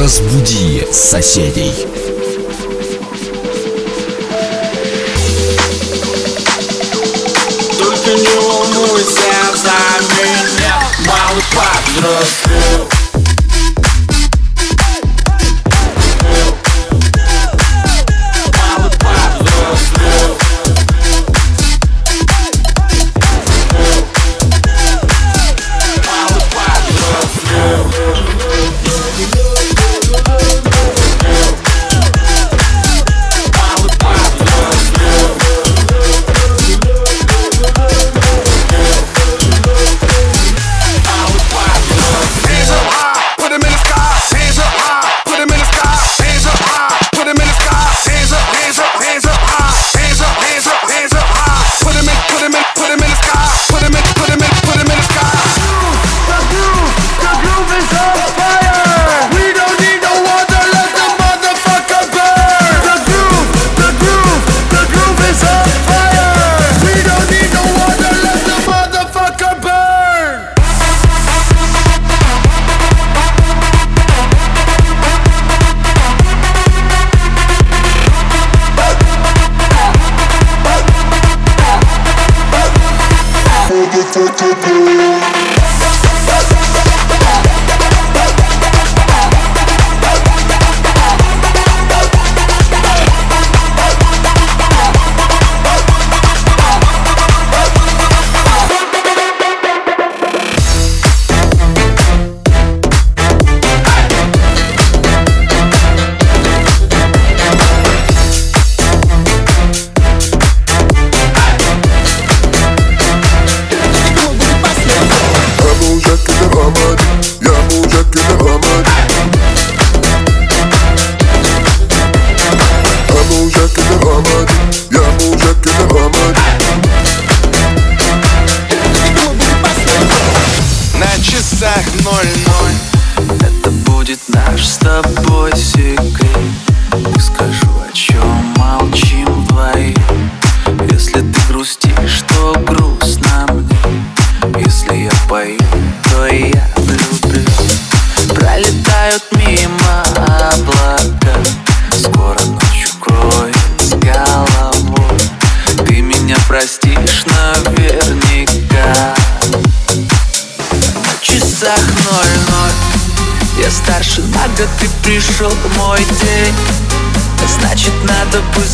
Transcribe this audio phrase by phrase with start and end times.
[0.00, 1.74] Разбуди соседей.
[7.78, 9.12] Только не волнуйся
[9.56, 12.89] за меня, малый подросток.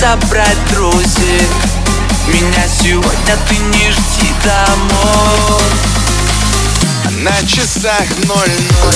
[0.00, 1.46] собрать друзей.
[2.26, 5.62] Меня сегодня ты не жди домой.
[7.22, 8.94] На часах ноль-ноль.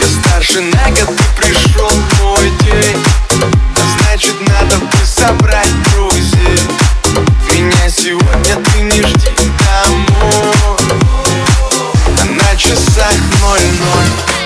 [0.00, 1.90] Я старше на год, и пришел
[2.22, 2.96] мой день.
[3.76, 6.60] А значит, надо бы собрать друзей.
[7.52, 10.78] Меня сегодня ты не жди домой.
[12.40, 13.12] На часах
[13.42, 14.36] ноль-ноль.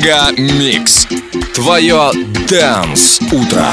[0.00, 1.06] Мега Микс.
[1.54, 2.10] Твое
[2.48, 3.66] Дэнс Утро.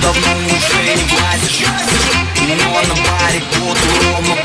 [0.00, 0.52] Давно не
[1.14, 1.66] влазишь
[2.48, 4.41] Но на баре год ровно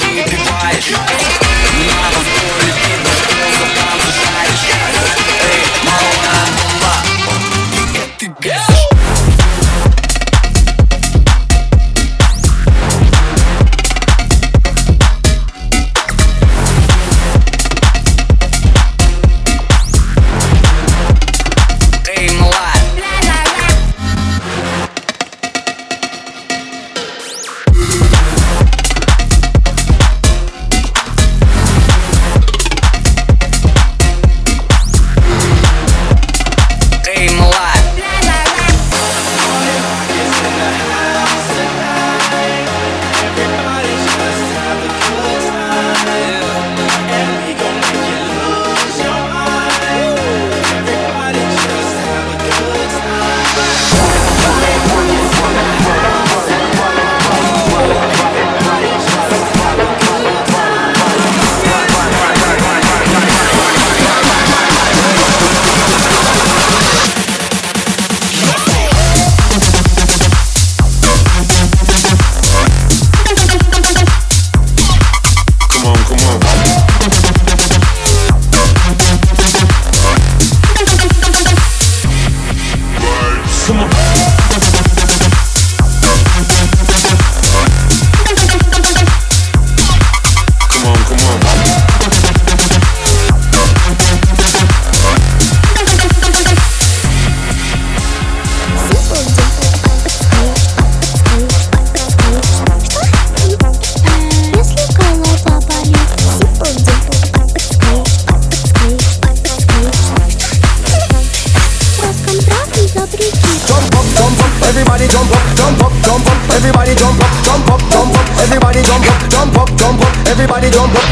[120.60, 121.07] body jump up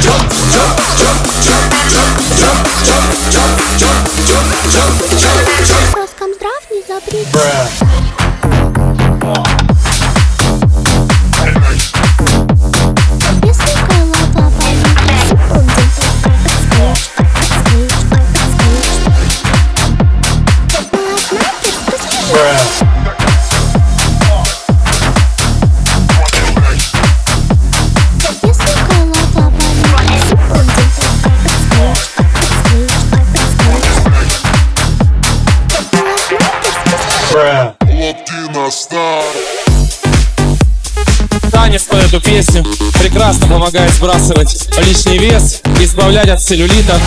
[41.51, 42.65] Танец под эту песню
[42.99, 46.99] прекрасно помогает сбрасывать лишний вес, избавлять от целлюлита.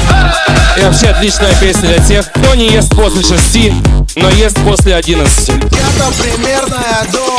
[0.76, 3.74] И вообще отличная песня для тех, кто не ест после шести,
[4.14, 5.50] но ест после одиннадцати.
[5.50, 7.38] Это примерная доля.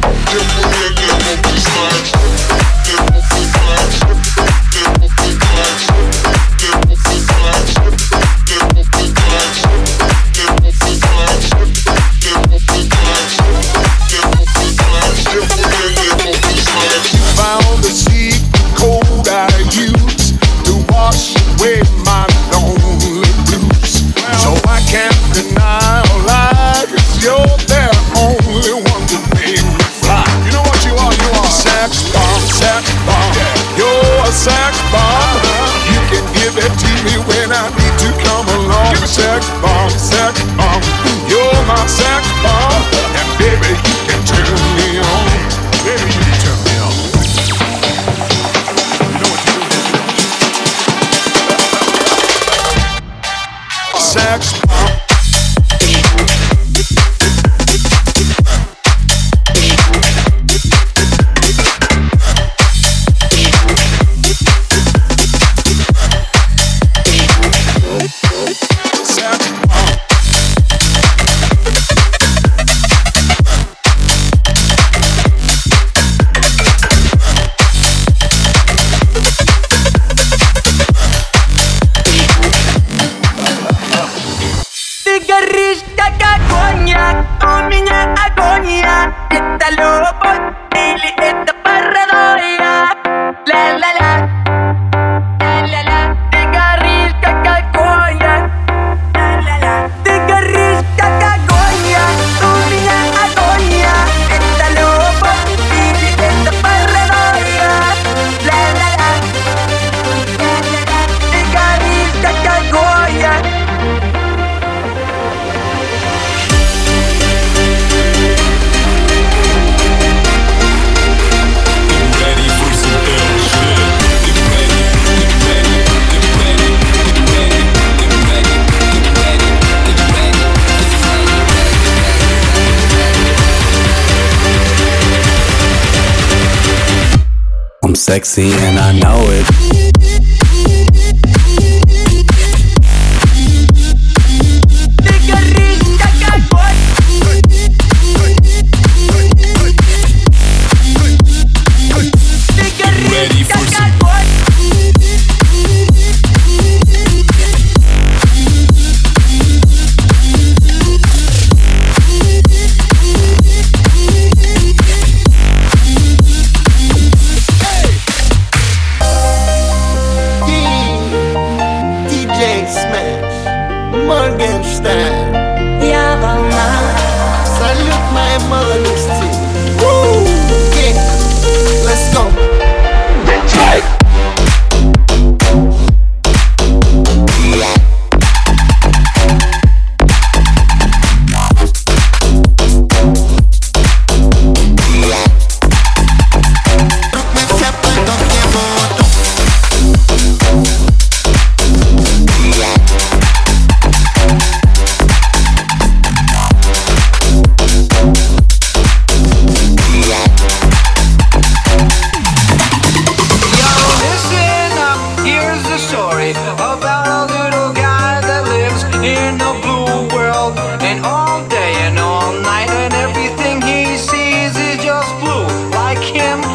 [138.11, 139.60] Sexy and I know it.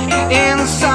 [0.04, 0.85] Inside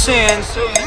[0.00, 0.79] sins.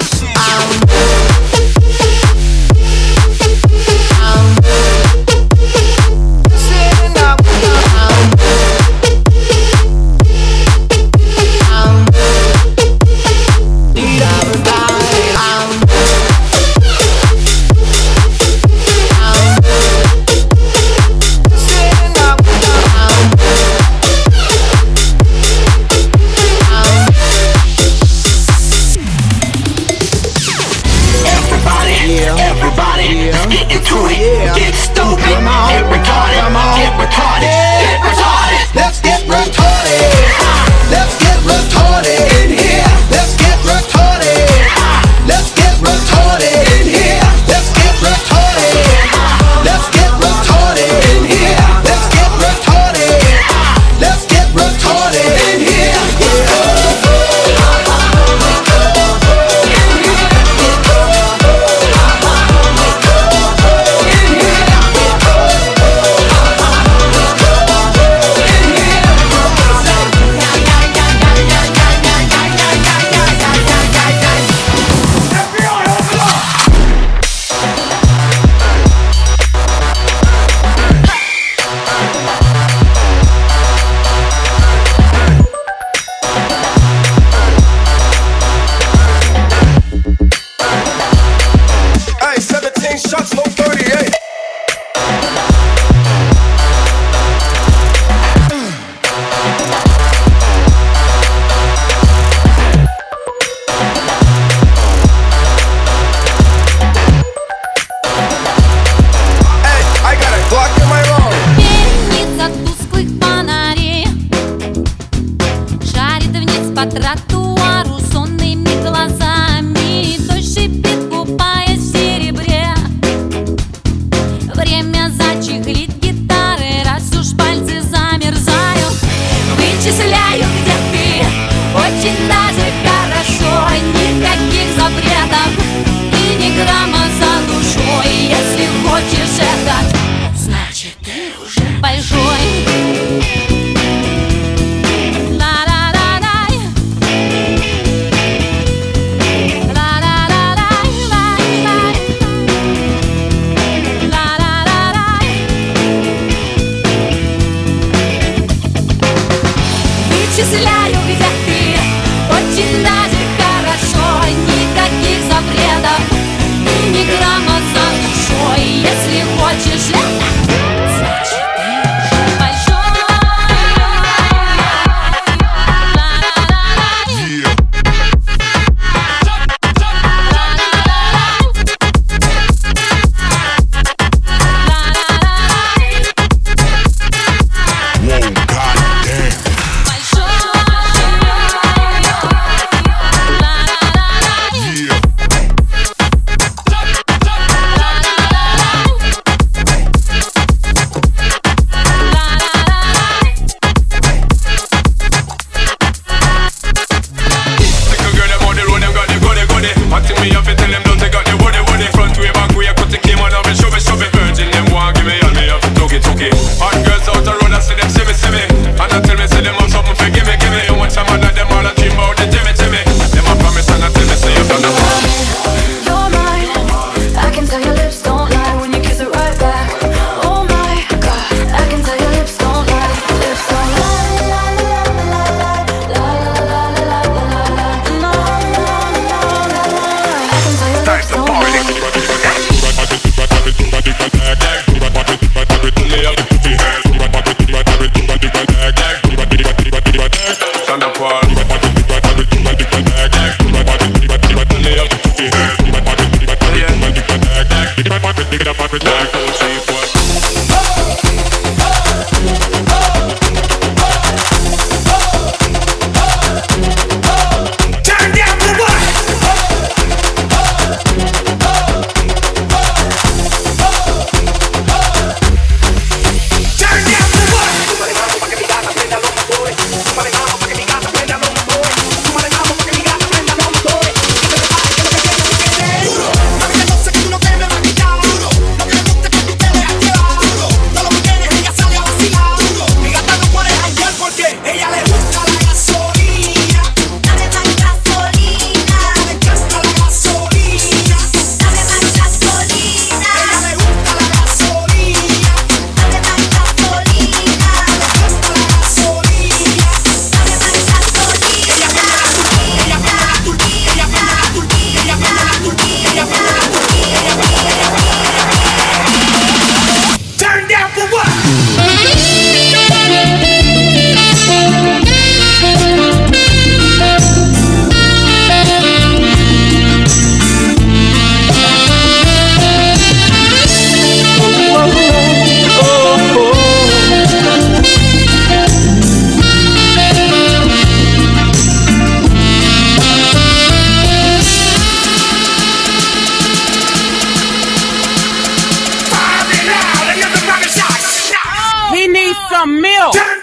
[352.46, 353.23] Я